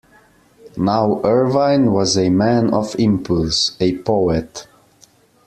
Now 0.77 1.21
Irvine 1.23 1.91
was 1.93 2.17
a 2.17 2.31
man 2.31 2.73
of 2.73 2.95
impulse, 2.97 3.77
a 3.79 3.99
poet. 3.99 4.65